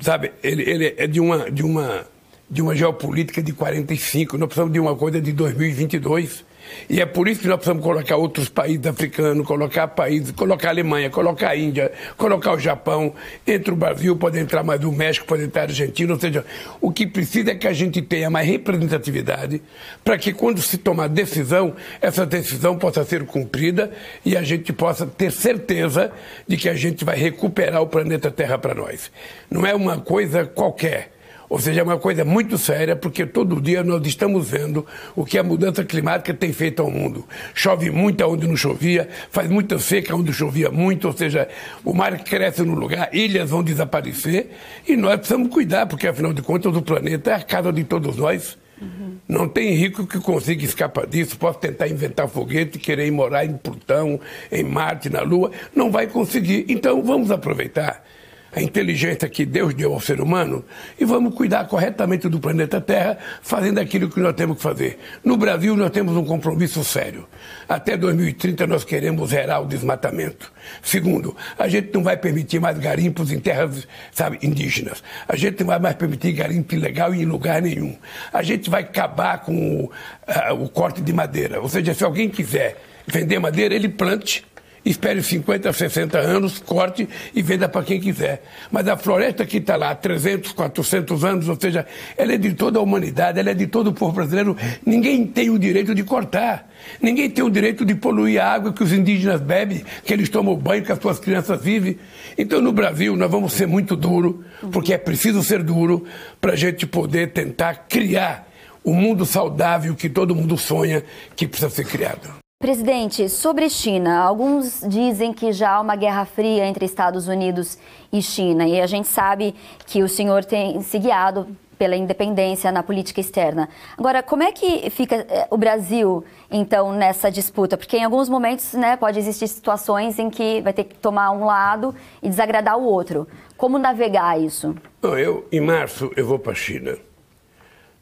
sabe, 0.00 0.30
ele, 0.42 0.62
ele 0.62 0.94
é 0.96 1.06
de 1.06 1.18
uma, 1.18 1.50
de, 1.50 1.64
uma, 1.64 2.06
de 2.48 2.62
uma 2.62 2.76
geopolítica 2.76 3.42
de 3.42 3.52
45, 3.52 4.38
nós 4.38 4.46
precisamos 4.46 4.72
de 4.72 4.78
uma 4.78 4.94
coisa 4.94 5.20
de 5.20 5.32
2022. 5.32 6.44
E 6.88 7.00
é 7.00 7.06
por 7.06 7.28
isso 7.28 7.40
que 7.40 7.48
nós 7.48 7.56
precisamos 7.56 7.82
colocar 7.82 8.16
outros 8.16 8.48
países 8.48 8.86
africanos, 8.86 9.46
colocar 9.46 9.88
países, 9.88 10.32
colocar 10.32 10.68
a 10.68 10.70
Alemanha, 10.70 11.10
colocar 11.10 11.50
a 11.50 11.56
Índia, 11.56 11.92
colocar 12.16 12.52
o 12.52 12.58
Japão. 12.58 13.14
Entre 13.46 13.72
o 13.72 13.76
Brasil, 13.76 14.16
pode 14.16 14.38
entrar 14.38 14.62
mais 14.62 14.82
o 14.84 14.92
México, 14.92 15.26
pode 15.26 15.44
entrar 15.44 15.62
a 15.62 15.64
Argentina. 15.64 16.12
Ou 16.12 16.20
seja, 16.20 16.44
o 16.80 16.90
que 16.90 17.06
precisa 17.06 17.50
é 17.50 17.54
que 17.54 17.66
a 17.66 17.72
gente 17.72 18.00
tenha 18.02 18.30
mais 18.30 18.46
representatividade 18.46 19.62
para 20.04 20.16
que 20.18 20.32
quando 20.32 20.62
se 20.62 20.78
tomar 20.78 21.08
decisão, 21.08 21.74
essa 22.00 22.24
decisão 22.24 22.78
possa 22.78 23.04
ser 23.04 23.24
cumprida 23.24 23.90
e 24.24 24.36
a 24.36 24.42
gente 24.42 24.72
possa 24.72 25.06
ter 25.06 25.32
certeza 25.32 26.10
de 26.46 26.56
que 26.56 26.68
a 26.68 26.74
gente 26.74 27.04
vai 27.04 27.16
recuperar 27.16 27.82
o 27.82 27.86
planeta 27.86 28.30
Terra 28.30 28.58
para 28.58 28.74
nós. 28.74 29.10
Não 29.50 29.66
é 29.66 29.74
uma 29.74 29.98
coisa 29.98 30.44
qualquer. 30.44 31.17
Ou 31.48 31.58
seja, 31.58 31.80
é 31.80 31.82
uma 31.82 31.98
coisa 31.98 32.24
muito 32.24 32.58
séria, 32.58 32.94
porque 32.94 33.24
todo 33.24 33.60
dia 33.60 33.82
nós 33.82 34.06
estamos 34.06 34.50
vendo 34.50 34.86
o 35.16 35.24
que 35.24 35.38
a 35.38 35.42
mudança 35.42 35.84
climática 35.84 36.34
tem 36.34 36.52
feito 36.52 36.82
ao 36.82 36.90
mundo. 36.90 37.24
Chove 37.54 37.90
muito 37.90 38.24
onde 38.24 38.46
não 38.46 38.56
chovia, 38.56 39.08
faz 39.30 39.48
muita 39.48 39.78
seca 39.78 40.14
onde 40.14 40.32
chovia 40.32 40.70
muito, 40.70 41.06
ou 41.06 41.16
seja, 41.16 41.48
o 41.84 41.94
mar 41.94 42.18
cresce 42.22 42.62
no 42.62 42.74
lugar, 42.74 43.08
ilhas 43.14 43.50
vão 43.50 43.62
desaparecer, 43.62 44.50
e 44.86 44.96
nós 44.96 45.16
precisamos 45.16 45.48
cuidar, 45.48 45.86
porque 45.86 46.06
afinal 46.06 46.32
de 46.32 46.42
contas 46.42 46.74
o 46.76 46.82
planeta 46.82 47.30
é 47.30 47.34
a 47.34 47.42
casa 47.42 47.72
de 47.72 47.84
todos 47.84 48.16
nós. 48.16 48.58
Uhum. 48.80 49.16
Não 49.26 49.48
tem 49.48 49.74
rico 49.74 50.06
que 50.06 50.18
consiga 50.20 50.64
escapar 50.64 51.06
disso. 51.06 51.36
Posso 51.36 51.58
tentar 51.58 51.88
inventar 51.88 52.28
foguete, 52.28 52.78
querer 52.78 53.06
ir 53.06 53.10
morar 53.10 53.44
em 53.44 53.54
Plutão, 53.54 54.20
em 54.52 54.62
Marte, 54.62 55.10
na 55.10 55.20
Lua. 55.20 55.50
Não 55.74 55.90
vai 55.90 56.06
conseguir. 56.06 56.64
Então 56.68 57.02
vamos 57.02 57.30
aproveitar 57.30 58.04
a 58.52 58.62
inteligência 58.62 59.28
que 59.28 59.44
Deus 59.44 59.74
deu 59.74 59.92
ao 59.92 60.00
ser 60.00 60.20
humano 60.20 60.64
e 60.98 61.04
vamos 61.04 61.34
cuidar 61.34 61.66
corretamente 61.66 62.28
do 62.28 62.40
planeta 62.40 62.80
Terra, 62.80 63.18
fazendo 63.42 63.78
aquilo 63.78 64.08
que 64.08 64.20
nós 64.20 64.34
temos 64.34 64.56
que 64.56 64.62
fazer. 64.62 64.98
No 65.22 65.36
Brasil, 65.36 65.76
nós 65.76 65.90
temos 65.90 66.16
um 66.16 66.24
compromisso 66.24 66.82
sério. 66.82 67.26
Até 67.68 67.96
2030, 67.96 68.66
nós 68.66 68.84
queremos 68.84 69.30
zerar 69.30 69.62
o 69.62 69.66
desmatamento. 69.66 70.50
Segundo, 70.82 71.36
a 71.58 71.68
gente 71.68 71.92
não 71.92 72.02
vai 72.02 72.16
permitir 72.16 72.58
mais 72.58 72.78
garimpos 72.78 73.30
em 73.30 73.38
terras, 73.38 73.86
sabe, 74.12 74.38
indígenas. 74.42 75.02
A 75.28 75.36
gente 75.36 75.60
não 75.60 75.66
vai 75.66 75.78
mais 75.78 75.94
permitir 75.96 76.32
garimpo 76.32 76.74
ilegal 76.74 77.14
em 77.14 77.24
lugar 77.24 77.60
nenhum. 77.60 77.96
A 78.32 78.42
gente 78.42 78.70
vai 78.70 78.82
acabar 78.82 79.42
com 79.42 79.54
o, 79.54 79.84
uh, 79.84 80.62
o 80.62 80.68
corte 80.68 81.02
de 81.02 81.12
madeira. 81.12 81.60
Ou 81.60 81.68
seja, 81.68 81.92
se 81.92 82.02
alguém 82.02 82.28
quiser 82.28 82.76
vender 83.06 83.38
madeira, 83.38 83.74
ele 83.74 83.88
plante 83.88 84.44
espere 84.84 85.22
50, 85.22 85.72
60 85.72 86.18
anos, 86.18 86.58
corte 86.58 87.08
e 87.34 87.42
venda 87.42 87.68
para 87.68 87.84
quem 87.84 88.00
quiser. 88.00 88.42
Mas 88.70 88.88
a 88.88 88.96
floresta 88.96 89.44
que 89.44 89.58
está 89.58 89.76
lá 89.76 89.90
há 89.90 89.94
300, 89.94 90.52
400 90.52 91.24
anos, 91.24 91.48
ou 91.48 91.58
seja, 91.60 91.86
ela 92.16 92.32
é 92.32 92.38
de 92.38 92.54
toda 92.54 92.78
a 92.78 92.82
humanidade, 92.82 93.38
ela 93.38 93.50
é 93.50 93.54
de 93.54 93.66
todo 93.66 93.88
o 93.88 93.92
povo 93.92 94.12
brasileiro, 94.12 94.56
ninguém 94.84 95.26
tem 95.26 95.50
o 95.50 95.58
direito 95.58 95.94
de 95.94 96.02
cortar. 96.02 96.68
Ninguém 97.00 97.28
tem 97.28 97.44
o 97.44 97.50
direito 97.50 97.84
de 97.84 97.94
poluir 97.94 98.40
a 98.40 98.52
água 98.52 98.72
que 98.72 98.82
os 98.82 98.92
indígenas 98.92 99.40
bebem, 99.40 99.84
que 100.04 100.12
eles 100.12 100.28
tomam 100.28 100.56
banho, 100.56 100.84
que 100.84 100.92
as 100.92 100.98
suas 100.98 101.18
crianças 101.18 101.62
vivem. 101.62 101.98
Então, 102.36 102.60
no 102.60 102.72
Brasil, 102.72 103.16
nós 103.16 103.30
vamos 103.30 103.52
ser 103.52 103.66
muito 103.66 103.96
duro, 103.96 104.44
porque 104.72 104.92
é 104.92 104.98
preciso 104.98 105.42
ser 105.42 105.62
duro 105.62 106.04
para 106.40 106.52
a 106.52 106.56
gente 106.56 106.86
poder 106.86 107.32
tentar 107.32 107.86
criar 107.88 108.48
o 108.82 108.94
mundo 108.94 109.26
saudável 109.26 109.94
que 109.94 110.08
todo 110.08 110.34
mundo 110.34 110.56
sonha 110.56 111.04
que 111.36 111.46
precisa 111.46 111.70
ser 111.70 111.84
criado. 111.84 112.47
Presidente, 112.60 113.28
sobre 113.28 113.70
China, 113.70 114.18
alguns 114.18 114.80
dizem 114.84 115.32
que 115.32 115.52
já 115.52 115.74
há 115.74 115.80
uma 115.80 115.94
guerra 115.94 116.24
fria 116.24 116.66
entre 116.66 116.84
Estados 116.84 117.28
Unidos 117.28 117.78
e 118.12 118.20
China, 118.20 118.66
e 118.66 118.80
a 118.80 118.86
gente 118.88 119.06
sabe 119.06 119.54
que 119.86 120.02
o 120.02 120.08
senhor 120.08 120.44
tem 120.44 120.82
se 120.82 120.98
guiado 120.98 121.46
pela 121.78 121.94
independência 121.94 122.72
na 122.72 122.82
política 122.82 123.20
externa. 123.20 123.68
Agora, 123.96 124.24
como 124.24 124.42
é 124.42 124.50
que 124.50 124.90
fica 124.90 125.24
eh, 125.30 125.46
o 125.52 125.56
Brasil, 125.56 126.24
então, 126.50 126.92
nessa 126.92 127.30
disputa? 127.30 127.76
Porque 127.76 127.96
em 127.96 128.02
alguns 128.02 128.28
momentos 128.28 128.74
né, 128.74 128.96
pode 128.96 129.20
existir 129.20 129.46
situações 129.46 130.18
em 130.18 130.28
que 130.28 130.60
vai 130.60 130.72
ter 130.72 130.82
que 130.82 130.96
tomar 130.96 131.30
um 131.30 131.44
lado 131.44 131.94
e 132.20 132.28
desagradar 132.28 132.76
o 132.76 132.82
outro. 132.82 133.28
Como 133.56 133.78
navegar 133.78 134.36
isso? 134.36 134.74
Eu, 135.00 135.46
em 135.52 135.60
março, 135.60 136.10
eu 136.16 136.26
vou 136.26 136.40
para 136.40 136.50
a 136.50 136.56
China. 136.56 136.98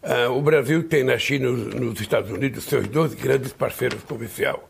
Uh, 0.06 0.30
o 0.30 0.40
Brasil 0.40 0.84
tem 0.84 1.02
na 1.02 1.18
China 1.18 1.48
e 1.48 1.80
nos 1.80 2.00
Estados 2.00 2.30
Unidos 2.30 2.62
seus 2.62 2.86
dois 2.86 3.12
grandes 3.12 3.52
parceiros 3.52 4.04
comerciais. 4.04 4.60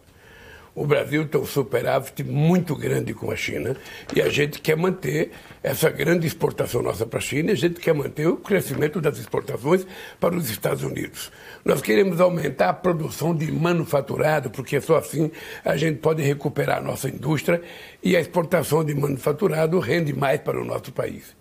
O 0.75 0.87
Brasil 0.87 1.29
tem 1.29 1.39
um 1.39 1.45
superávit 1.45 2.25
muito 2.25 2.75
grande 2.75 3.13
com 3.13 3.31
a 3.31 3.37
China 3.37 3.77
e 4.15 4.23
a 4.23 4.31
gente 4.31 4.63
quer 4.63 4.79
manter 4.79 5.33
essa 5.63 5.91
grande 5.91 6.27
exportação 6.27 6.81
nossa 6.81 7.05
para 7.05 7.19
a 7.19 7.21
China 7.21 7.51
e 7.51 7.53
a 7.53 7.57
gente 7.57 7.79
quer 7.81 7.95
manter 7.95 8.27
o 8.27 8.39
crescimento 8.39 8.99
das 8.99 9.19
exportações 9.19 9.87
para 10.19 10.35
os 10.35 10.49
Estados 10.49 10.83
Unidos. 10.83 11.31
Nós 11.63 11.83
queremos 11.83 12.19
aumentar 12.19 12.71
a 12.71 12.75
produção 12.75 13.37
de 13.37 13.53
manufaturado, 13.53 14.49
porque 14.49 14.81
só 14.81 14.97
assim 14.97 15.31
a 15.63 15.77
gente 15.77 15.99
pode 15.99 16.23
recuperar 16.23 16.79
a 16.79 16.83
nossa 16.83 17.11
indústria 17.11 17.61
e 18.03 18.17
a 18.17 18.21
exportação 18.21 18.83
de 18.83 18.95
manufaturado 18.95 19.79
rende 19.81 20.15
mais 20.15 20.41
para 20.41 20.59
o 20.59 20.65
nosso 20.65 20.93
país. 20.93 21.37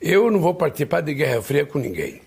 Eu 0.00 0.32
não 0.32 0.40
vou 0.40 0.54
participar 0.54 1.00
de 1.00 1.14
guerra 1.14 1.40
fria 1.40 1.64
com 1.64 1.78
ninguém. 1.78 2.25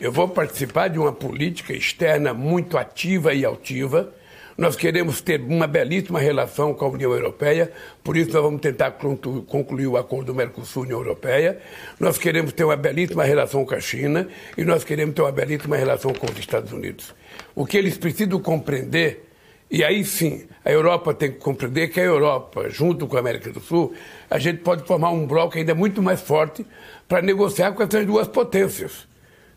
Eu 0.00 0.10
vou 0.10 0.26
participar 0.26 0.88
de 0.88 0.98
uma 0.98 1.12
política 1.12 1.74
externa 1.74 2.32
muito 2.32 2.78
ativa 2.78 3.34
e 3.34 3.44
altiva. 3.44 4.10
Nós 4.56 4.74
queremos 4.74 5.20
ter 5.20 5.42
uma 5.42 5.66
belíssima 5.66 6.18
relação 6.18 6.72
com 6.72 6.86
a 6.86 6.88
União 6.88 7.12
Europeia, 7.12 7.70
por 8.02 8.16
isso 8.16 8.32
nós 8.32 8.42
vamos 8.42 8.62
tentar 8.62 8.92
concluir 8.92 9.86
o 9.86 9.98
acordo 9.98 10.34
Mercosul-União 10.34 10.98
Europeia. 10.98 11.60
Nós 11.98 12.16
queremos 12.16 12.54
ter 12.54 12.64
uma 12.64 12.78
belíssima 12.78 13.24
relação 13.24 13.62
com 13.66 13.74
a 13.74 13.80
China 13.80 14.26
e 14.56 14.64
nós 14.64 14.84
queremos 14.84 15.14
ter 15.14 15.20
uma 15.20 15.32
belíssima 15.32 15.76
relação 15.76 16.14
com 16.14 16.30
os 16.30 16.38
Estados 16.38 16.72
Unidos. 16.72 17.14
O 17.54 17.66
que 17.66 17.76
eles 17.76 17.98
precisam 17.98 18.40
compreender, 18.40 19.28
e 19.70 19.84
aí 19.84 20.02
sim, 20.02 20.46
a 20.64 20.72
Europa 20.72 21.12
tem 21.12 21.30
que 21.30 21.38
compreender 21.40 21.88
que 21.88 22.00
a 22.00 22.04
Europa, 22.04 22.70
junto 22.70 23.06
com 23.06 23.18
a 23.18 23.20
América 23.20 23.52
do 23.52 23.60
Sul, 23.60 23.92
a 24.30 24.38
gente 24.38 24.62
pode 24.62 24.82
formar 24.86 25.10
um 25.10 25.26
bloco 25.26 25.58
ainda 25.58 25.74
muito 25.74 26.02
mais 26.02 26.22
forte 26.22 26.64
para 27.06 27.20
negociar 27.20 27.72
com 27.72 27.82
essas 27.82 28.06
duas 28.06 28.26
potências 28.26 29.09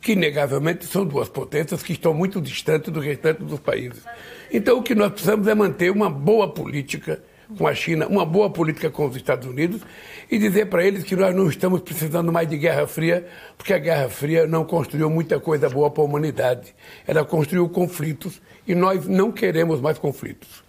que 0.04 0.12
inegavelmente 0.12 0.86
são 0.86 1.06
duas 1.06 1.30
potências 1.30 1.82
que 1.82 1.94
estão 1.94 2.14
muito 2.14 2.42
distantes 2.42 2.92
do 2.92 3.00
restante 3.00 3.42
dos 3.42 3.60
países. 3.62 4.04
Então, 4.52 4.78
o 4.78 4.84
que 4.84 4.94
nós 4.94 5.14
precisamos 5.14 5.48
é 5.48 5.56
manter 5.56 5.90
uma 5.90 6.10
boa 6.10 6.50
política 6.50 7.24
com 7.58 7.66
a 7.66 7.74
China, 7.74 8.08
uma 8.08 8.26
boa 8.26 8.50
política 8.50 8.90
com 8.90 9.06
os 9.06 9.16
Estados 9.16 9.48
Unidos 9.48 9.82
e 10.30 10.38
dizer 10.38 10.66
para 10.66 10.84
eles 10.84 11.04
que 11.04 11.16
nós 11.16 11.34
não 11.34 11.48
estamos 11.48 11.82
precisando 11.82 12.34
mais 12.34 12.50
de 12.50 12.58
Guerra 12.58 12.86
Fria, 12.86 13.26
porque 13.58 13.74
a 13.74 13.78
Guerra 13.78 14.10
Fria 14.10 14.46
não 14.46 14.66
construiu 14.66 15.10
muita 15.10 15.40
coisa 15.40 15.70
boa 15.70 15.90
para 15.90 16.04
a 16.04 16.06
humanidade. 16.06 16.76
Ela 17.08 17.24
construiu 17.24 17.70
conflitos 17.70 18.42
e 18.68 18.76
nós 18.76 19.08
não 19.08 19.32
queremos 19.32 19.80
mais 19.80 19.98
conflitos. 19.98 20.64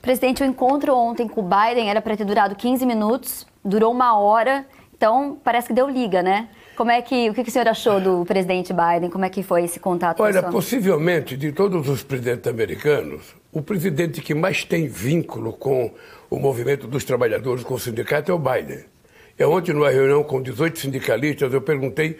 Presidente, 0.00 0.42
o 0.42 0.46
encontro 0.46 0.96
ontem 0.96 1.28
com 1.28 1.42
o 1.42 1.44
Biden 1.44 1.88
era 1.88 2.02
para 2.02 2.16
ter 2.16 2.24
durado 2.24 2.56
15 2.56 2.84
minutos, 2.84 3.46
durou 3.64 3.92
uma 3.92 4.18
hora, 4.18 4.66
então 4.96 5.38
parece 5.44 5.68
que 5.68 5.74
deu 5.74 5.88
liga, 5.88 6.22
né? 6.24 6.48
Como 6.82 6.90
é 6.90 7.00
que, 7.00 7.30
o 7.30 7.32
que, 7.32 7.42
o 7.42 7.48
senhor 7.48 7.68
achou 7.68 8.00
do 8.00 8.24
presidente 8.24 8.72
Biden? 8.72 9.08
Como 9.08 9.24
é 9.24 9.30
que 9.30 9.40
foi 9.44 9.62
esse 9.62 9.78
contato? 9.78 10.20
Olha, 10.20 10.42
possivelmente, 10.42 11.36
de 11.36 11.52
todos 11.52 11.88
os 11.88 12.02
presidentes 12.02 12.50
americanos, 12.50 13.36
o 13.52 13.62
presidente 13.62 14.20
que 14.20 14.34
mais 14.34 14.64
tem 14.64 14.88
vínculo 14.88 15.52
com 15.52 15.94
o 16.28 16.40
movimento 16.40 16.88
dos 16.88 17.04
trabalhadores, 17.04 17.62
com 17.62 17.74
o 17.74 17.78
sindicato, 17.78 18.32
é 18.32 18.34
o 18.34 18.38
Biden. 18.40 18.84
Eu 19.38 19.52
ontem, 19.52 19.72
numa 19.72 19.90
reunião 19.90 20.24
com 20.24 20.42
18 20.42 20.76
sindicalistas, 20.76 21.54
eu 21.54 21.62
perguntei, 21.62 22.18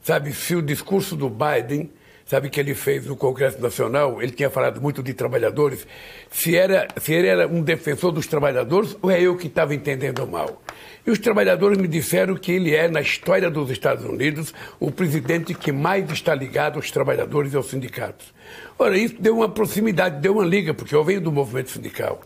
sabe, 0.00 0.32
se 0.32 0.54
o 0.54 0.62
discurso 0.62 1.16
do 1.16 1.28
Biden 1.28 1.90
sabe, 2.26 2.48
que 2.48 2.58
ele 2.58 2.74
fez 2.74 3.06
no 3.06 3.16
Congresso 3.16 3.60
Nacional, 3.60 4.22
ele 4.22 4.32
tinha 4.32 4.50
falado 4.50 4.80
muito 4.80 5.02
de 5.02 5.12
trabalhadores, 5.12 5.86
se, 6.30 6.56
era, 6.56 6.88
se 7.00 7.12
ele 7.12 7.28
era 7.28 7.46
um 7.46 7.62
defensor 7.62 8.12
dos 8.12 8.26
trabalhadores 8.26 8.96
ou 9.02 9.10
é 9.10 9.20
eu 9.20 9.36
que 9.36 9.46
estava 9.46 9.74
entendendo 9.74 10.26
mal. 10.26 10.62
E 11.06 11.10
os 11.10 11.18
trabalhadores 11.18 11.76
me 11.76 11.86
disseram 11.86 12.34
que 12.34 12.50
ele 12.50 12.74
é, 12.74 12.88
na 12.88 13.00
história 13.00 13.50
dos 13.50 13.70
Estados 13.70 14.04
Unidos, 14.04 14.54
o 14.80 14.90
presidente 14.90 15.52
que 15.52 15.70
mais 15.70 16.10
está 16.10 16.34
ligado 16.34 16.76
aos 16.76 16.90
trabalhadores 16.90 17.52
e 17.52 17.56
aos 17.56 17.66
sindicatos. 17.66 18.32
Ora, 18.78 18.96
isso 18.96 19.16
deu 19.20 19.36
uma 19.36 19.48
proximidade, 19.48 20.20
deu 20.20 20.34
uma 20.34 20.44
liga, 20.46 20.72
porque 20.72 20.94
eu 20.94 21.04
venho 21.04 21.20
do 21.20 21.30
movimento 21.30 21.70
sindical. 21.70 22.22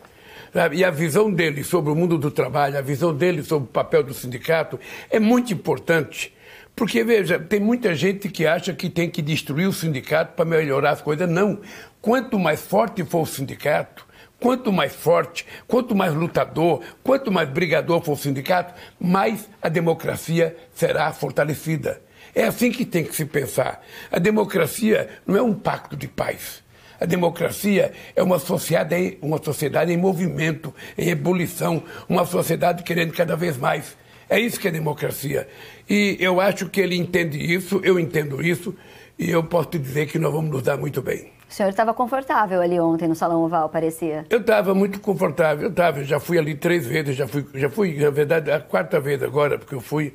E 0.73 0.83
a 0.83 0.89
visão 0.89 1.31
dele 1.31 1.63
sobre 1.63 1.91
o 1.91 1.95
mundo 1.95 2.17
do 2.17 2.31
trabalho, 2.31 2.77
a 2.77 2.81
visão 2.81 3.13
dele 3.13 3.43
sobre 3.43 3.67
o 3.67 3.71
papel 3.71 4.01
do 4.01 4.13
sindicato 4.13 4.79
é 5.09 5.19
muito 5.19 5.53
importante 5.53 6.33
porque, 6.79 7.03
veja, 7.03 7.37
tem 7.37 7.59
muita 7.59 7.93
gente 7.93 8.29
que 8.29 8.47
acha 8.47 8.73
que 8.73 8.89
tem 8.89 9.09
que 9.09 9.21
destruir 9.21 9.67
o 9.67 9.73
sindicato 9.73 10.31
para 10.31 10.45
melhorar 10.45 10.91
as 10.91 11.01
coisas. 11.01 11.29
Não. 11.29 11.59
Quanto 12.01 12.39
mais 12.39 12.61
forte 12.61 13.03
for 13.03 13.23
o 13.23 13.25
sindicato, 13.25 14.07
quanto 14.39 14.71
mais 14.71 14.95
forte, 14.95 15.45
quanto 15.67 15.93
mais 15.93 16.13
lutador, 16.13 16.81
quanto 17.03 17.33
mais 17.33 17.49
brigador 17.49 18.01
for 18.01 18.13
o 18.13 18.17
sindicato, 18.17 18.73
mais 18.97 19.49
a 19.61 19.67
democracia 19.67 20.55
será 20.73 21.11
fortalecida. 21.11 22.01
É 22.33 22.45
assim 22.45 22.71
que 22.71 22.85
tem 22.85 23.03
que 23.03 23.13
se 23.13 23.25
pensar. 23.25 23.85
A 24.09 24.17
democracia 24.17 25.09
não 25.27 25.35
é 25.35 25.41
um 25.41 25.53
pacto 25.53 25.97
de 25.97 26.07
paz. 26.07 26.63
A 26.97 27.03
democracia 27.03 27.91
é 28.15 28.23
uma 28.23 28.39
sociedade, 28.39 29.17
uma 29.21 29.43
sociedade 29.43 29.91
em 29.91 29.97
movimento, 29.97 30.73
em 30.97 31.09
ebulição, 31.09 31.83
uma 32.07 32.25
sociedade 32.25 32.83
querendo 32.83 33.11
cada 33.11 33.35
vez 33.35 33.57
mais. 33.57 33.97
É 34.29 34.39
isso 34.39 34.59
que 34.59 34.67
é 34.67 34.71
democracia. 34.71 35.47
E 35.89 36.17
eu 36.19 36.39
acho 36.39 36.69
que 36.69 36.79
ele 36.79 36.95
entende 36.95 37.37
isso, 37.37 37.81
eu 37.83 37.99
entendo 37.99 38.41
isso, 38.41 38.75
e 39.17 39.31
eu 39.31 39.43
posso 39.43 39.69
te 39.69 39.79
dizer 39.79 40.07
que 40.07 40.19
nós 40.19 40.31
vamos 40.31 40.51
nos 40.51 40.61
dar 40.61 40.77
muito 40.77 41.01
bem. 41.01 41.31
O 41.49 41.53
senhor 41.53 41.69
estava 41.69 41.95
confortável 41.95 42.61
ali 42.61 42.79
ontem 42.79 43.07
no 43.07 43.15
Salão 43.15 43.41
Oval, 43.41 43.69
parecia? 43.69 44.23
Eu 44.29 44.39
estava 44.39 44.75
muito 44.75 44.99
confortável, 44.99 45.63
eu 45.63 45.71
estava, 45.71 46.03
já 46.03 46.19
fui 46.19 46.37
ali 46.37 46.53
três 46.53 46.85
vezes, 46.85 47.15
já 47.15 47.27
fui, 47.27 47.43
já 47.55 47.69
fui, 47.71 47.97
na 47.99 48.11
verdade, 48.11 48.51
a 48.51 48.59
quarta 48.59 48.99
vez 48.99 49.23
agora, 49.23 49.57
porque 49.57 49.73
eu 49.73 49.81
fui 49.81 50.13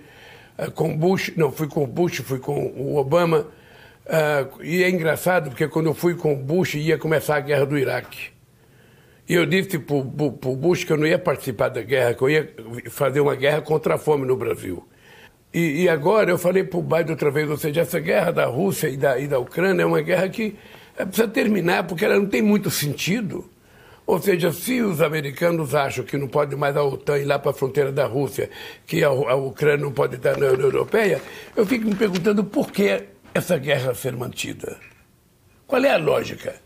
uh, 0.56 0.70
com 0.70 0.96
Bush, 0.96 1.32
não, 1.36 1.50
fui 1.50 1.66
com 1.66 1.84
Bush, 1.84 2.18
fui 2.18 2.38
com 2.38 2.68
o 2.76 2.96
Obama, 2.96 3.48
uh, 4.06 4.62
e 4.62 4.84
é 4.84 4.88
engraçado, 4.88 5.50
porque 5.50 5.66
quando 5.66 5.86
eu 5.86 5.94
fui 5.94 6.14
com 6.14 6.36
Bush, 6.36 6.76
ia 6.76 6.96
começar 6.96 7.34
a 7.34 7.40
guerra 7.40 7.66
do 7.66 7.76
Iraque. 7.76 8.33
E 9.28 9.34
eu 9.34 9.46
disse 9.46 9.78
para 9.78 9.96
o 9.96 10.04
Bush 10.56 10.84
que 10.84 10.92
eu 10.92 10.98
não 10.98 11.06
ia 11.06 11.18
participar 11.18 11.68
da 11.68 11.82
guerra, 11.82 12.14
que 12.14 12.22
eu 12.22 12.30
ia 12.30 12.54
fazer 12.90 13.20
uma 13.20 13.34
guerra 13.34 13.62
contra 13.62 13.94
a 13.94 13.98
fome 13.98 14.26
no 14.26 14.36
Brasil. 14.36 14.86
E, 15.52 15.82
e 15.82 15.88
agora 15.88 16.30
eu 16.30 16.38
falei 16.38 16.64
para 16.64 16.78
o 16.78 16.82
Biden 16.82 17.12
outra 17.12 17.30
vez, 17.30 17.48
ou 17.48 17.56
seja, 17.56 17.82
essa 17.82 18.00
guerra 18.00 18.32
da 18.32 18.44
Rússia 18.44 18.88
e 18.88 18.96
da, 18.96 19.18
e 19.18 19.26
da 19.26 19.38
Ucrânia 19.38 19.82
é 19.82 19.86
uma 19.86 20.02
guerra 20.02 20.28
que 20.28 20.56
eh, 20.98 21.04
precisa 21.04 21.28
terminar, 21.28 21.86
porque 21.86 22.04
ela 22.04 22.16
não 22.18 22.26
tem 22.26 22.42
muito 22.42 22.70
sentido. 22.70 23.48
Ou 24.06 24.20
seja, 24.20 24.52
se 24.52 24.82
os 24.82 25.00
americanos 25.00 25.74
acham 25.74 26.04
que 26.04 26.18
não 26.18 26.28
pode 26.28 26.54
mais 26.56 26.76
a 26.76 26.82
OTAN 26.82 27.18
ir 27.18 27.24
lá 27.24 27.38
para 27.38 27.52
a 27.52 27.54
fronteira 27.54 27.90
da 27.90 28.04
Rússia, 28.04 28.50
que 28.86 29.02
a, 29.02 29.08
a 29.08 29.34
Ucrânia 29.36 29.78
não 29.78 29.92
pode 29.92 30.16
estar 30.16 30.36
na 30.36 30.48
União 30.48 30.68
Europeia, 30.68 31.22
eu 31.56 31.64
fico 31.64 31.86
me 31.86 31.94
perguntando 31.94 32.44
por 32.44 32.70
que 32.70 33.04
essa 33.32 33.56
guerra 33.56 33.94
ser 33.94 34.14
mantida. 34.14 34.76
Qual 35.66 35.82
é 35.82 35.90
a 35.90 35.96
lógica? 35.96 36.63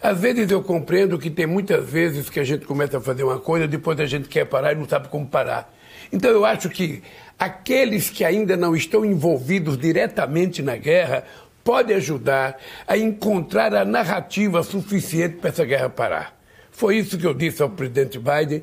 Às 0.00 0.20
vezes 0.20 0.48
eu 0.50 0.62
compreendo 0.62 1.18
que 1.18 1.28
tem 1.28 1.46
muitas 1.46 1.84
vezes 1.84 2.30
que 2.30 2.38
a 2.38 2.44
gente 2.44 2.64
começa 2.64 2.98
a 2.98 3.00
fazer 3.00 3.24
uma 3.24 3.40
coisa, 3.40 3.66
depois 3.66 3.98
a 3.98 4.06
gente 4.06 4.28
quer 4.28 4.44
parar 4.44 4.72
e 4.72 4.76
não 4.76 4.88
sabe 4.88 5.08
como 5.08 5.26
parar. 5.26 5.74
Então 6.12 6.30
eu 6.30 6.44
acho 6.44 6.70
que 6.70 7.02
aqueles 7.36 8.08
que 8.08 8.24
ainda 8.24 8.56
não 8.56 8.76
estão 8.76 9.04
envolvidos 9.04 9.76
diretamente 9.76 10.62
na 10.62 10.76
guerra 10.76 11.24
podem 11.64 11.96
ajudar 11.96 12.56
a 12.86 12.96
encontrar 12.96 13.74
a 13.74 13.84
narrativa 13.84 14.62
suficiente 14.62 15.36
para 15.36 15.50
essa 15.50 15.64
guerra 15.64 15.90
parar. 15.90 16.38
Foi 16.70 16.96
isso 16.96 17.18
que 17.18 17.26
eu 17.26 17.34
disse 17.34 17.60
ao 17.60 17.68
presidente 17.68 18.18
Biden. 18.18 18.62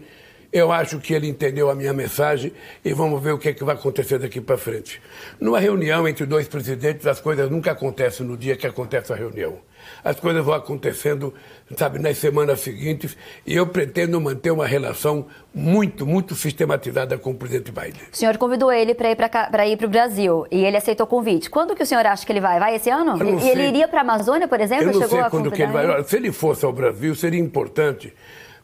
Eu 0.55 0.71
acho 0.71 0.99
que 0.99 1.13
ele 1.13 1.27
entendeu 1.27 1.69
a 1.69 1.75
minha 1.75 1.91
mensagem 1.91 2.53
e 2.83 2.93
vamos 2.93 3.21
ver 3.21 3.33
o 3.33 3.37
que, 3.37 3.49
é 3.49 3.53
que 3.53 3.61
vai 3.61 3.75
acontecer 3.75 4.17
daqui 4.17 4.39
para 4.39 4.57
frente. 4.57 5.01
Numa 5.37 5.59
reunião 5.59 6.07
entre 6.07 6.25
dois 6.25 6.47
presidentes, 6.47 7.05
as 7.05 7.19
coisas 7.19 7.51
nunca 7.51 7.71
acontecem 7.71 8.25
no 8.25 8.37
dia 8.37 8.55
que 8.55 8.65
acontece 8.65 9.11
a 9.11 9.17
reunião. 9.17 9.57
As 10.01 10.17
coisas 10.17 10.45
vão 10.45 10.53
acontecendo, 10.53 11.33
sabe, 11.75 11.99
nas 11.99 12.17
semanas 12.19 12.61
seguintes, 12.61 13.17
e 13.45 13.53
eu 13.53 13.67
pretendo 13.67 14.19
manter 14.21 14.49
uma 14.49 14.65
relação 14.65 15.27
muito, 15.53 16.07
muito 16.07 16.33
sistematizada 16.35 17.17
com 17.17 17.31
o 17.31 17.35
presidente 17.35 17.69
Biden. 17.69 18.01
O 18.13 18.15
senhor 18.15 18.37
convidou 18.37 18.71
ele 18.71 18.95
para 18.95 19.11
ir 19.11 19.17
para 19.17 19.67
ir 19.67 19.75
para 19.75 19.87
o 19.87 19.89
Brasil 19.89 20.47
e 20.49 20.63
ele 20.63 20.77
aceitou 20.77 21.05
o 21.05 21.09
convite. 21.09 21.49
Quando 21.49 21.75
que 21.75 21.83
o 21.83 21.85
senhor 21.85 22.05
acha 22.05 22.25
que 22.25 22.31
ele 22.31 22.39
vai? 22.39 22.59
Vai 22.61 22.75
esse 22.75 22.89
ano? 22.89 23.21
E 23.41 23.49
ele 23.49 23.67
iria 23.67 23.89
para 23.89 23.99
a 23.99 24.03
Amazônia, 24.03 24.47
por 24.47 24.61
exemplo? 24.61 24.85
Eu 24.85 24.93
não 24.93 25.01
Chegou 25.01 25.19
sei 25.19 25.29
quando 25.29 25.51
que 25.51 25.61
ele 25.61 25.73
vai. 25.73 26.01
Se 26.05 26.15
ele 26.15 26.31
fosse 26.31 26.63
ao 26.63 26.71
Brasil, 26.71 27.13
seria 27.13 27.41
importante, 27.41 28.13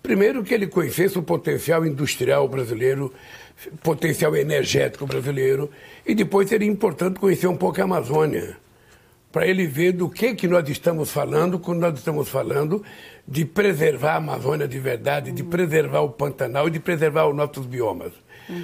primeiro, 0.02 0.44
que 0.44 0.54
ele 0.54 0.68
conhecesse 0.68 1.18
o 1.18 1.24
potencial 1.24 1.86
industrial 1.86 2.48
brasileiro, 2.48 3.14
potencial 3.84 4.36
energético 4.36 5.06
brasileiro, 5.06 5.70
e 6.06 6.16
depois 6.16 6.50
seria 6.50 6.68
importante 6.68 7.20
conhecer 7.20 7.48
um 7.48 7.58
pouco 7.58 7.80
a 7.80 7.84
Amazônia, 7.84 8.58
para 9.32 9.48
ele 9.48 9.66
ver 9.66 9.94
do 9.94 10.10
que, 10.10 10.36
que 10.36 10.48
nós 10.48 10.68
estamos 10.68 11.12
falando 11.12 11.60
quando 11.60 11.80
nós 11.80 11.98
estamos 11.98 12.28
falando 12.28 12.84
de 13.28 13.46
preservar 13.46 14.14
a 14.14 14.18
Amazônia 14.18 14.68
de 14.68 14.80
verdade, 14.80 15.32
de 15.32 15.44
preservar 15.44 16.02
o 16.02 16.10
Pantanal 16.10 16.68
e 16.68 16.72
de 16.72 16.80
preservar 16.80 17.28
os 17.28 17.36
nossos 17.36 17.66
biomas. 17.66 18.12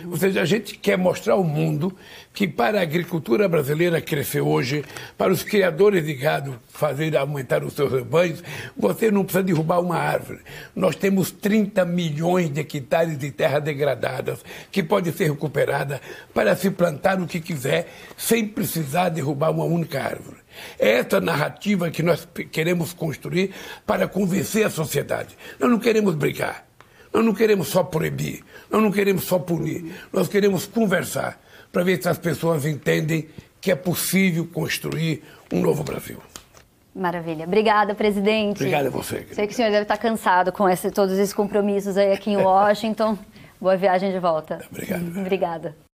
Ou 0.09 0.17
seja, 0.17 0.41
a 0.41 0.45
gente 0.45 0.77
quer 0.77 0.97
mostrar 0.97 1.33
ao 1.33 1.43
mundo 1.43 1.95
que 2.33 2.47
para 2.47 2.79
a 2.79 2.83
agricultura 2.83 3.47
brasileira 3.47 4.01
crescer 4.01 4.41
hoje, 4.41 4.83
para 5.17 5.31
os 5.31 5.43
criadores 5.43 6.05
de 6.05 6.13
gado 6.13 6.59
fazer 6.69 7.15
aumentar 7.15 7.63
os 7.63 7.73
seus 7.73 7.91
rebanhos, 7.91 8.43
você 8.75 9.09
não 9.09 9.23
precisa 9.23 9.43
derrubar 9.43 9.79
uma 9.79 9.97
árvore. 9.97 10.39
Nós 10.75 10.95
temos 10.95 11.31
30 11.31 11.85
milhões 11.85 12.49
de 12.51 12.59
hectares 12.59 13.17
de 13.17 13.31
terra 13.31 13.59
degradadas 13.59 14.43
que 14.71 14.83
pode 14.83 15.11
ser 15.13 15.31
recuperada 15.31 16.01
para 16.33 16.55
se 16.55 16.69
plantar 16.69 17.21
o 17.21 17.27
que 17.27 17.39
quiser 17.39 17.87
sem 18.15 18.47
precisar 18.47 19.09
derrubar 19.09 19.51
uma 19.51 19.65
única 19.65 20.01
árvore. 20.01 20.37
É 20.77 20.91
essa 20.99 21.21
narrativa 21.21 21.89
que 21.89 22.03
nós 22.03 22.27
queremos 22.51 22.93
construir 22.93 23.51
para 23.85 24.07
convencer 24.07 24.65
a 24.65 24.69
sociedade. 24.69 25.37
Nós 25.59 25.69
não 25.69 25.79
queremos 25.79 26.15
brigar. 26.15 26.66
Nós 27.13 27.23
não 27.25 27.33
queremos 27.33 27.67
só 27.69 27.83
proibir, 27.83 28.43
nós 28.69 28.81
não 28.81 28.91
queremos 28.91 29.23
só 29.23 29.39
punir, 29.39 29.93
nós 30.13 30.27
queremos 30.27 30.65
conversar 30.65 31.39
para 31.71 31.83
ver 31.83 32.01
se 32.01 32.07
as 32.09 32.17
pessoas 32.17 32.65
entendem 32.65 33.27
que 33.61 33.71
é 33.71 33.75
possível 33.75 34.45
construir 34.47 35.23
um 35.51 35.61
novo 35.61 35.83
Brasil. 35.83 36.17
Maravilha. 36.95 37.45
Obrigada, 37.45 37.93
presidente. 37.93 38.57
Obrigado 38.57 38.87
a 38.87 38.89
você. 38.89 39.17
querido. 39.17 39.35
Sei 39.35 39.45
que 39.47 39.53
o 39.53 39.55
senhor 39.55 39.69
deve 39.71 39.83
estar 39.83 39.97
cansado 39.97 40.51
com 40.51 40.67
esse- 40.67 40.89
todos 40.91 41.17
esses 41.17 41.33
compromissos 41.33 41.95
aí 41.97 42.11
aqui 42.11 42.31
em 42.31 42.37
Washington. 42.37 43.17
Boa 43.61 43.77
viagem 43.77 44.11
de 44.11 44.19
volta. 44.19 44.59
Obrigado. 44.71 45.19
Obrigada. 45.19 45.86